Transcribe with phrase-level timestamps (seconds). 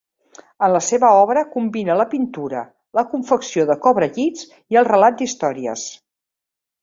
[0.67, 2.63] En la seva obra combina la pintura,
[2.99, 5.85] la confecció de cobrellits i el relat d'històries.